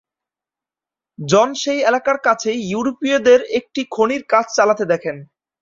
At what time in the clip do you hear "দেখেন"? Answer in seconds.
4.93-5.15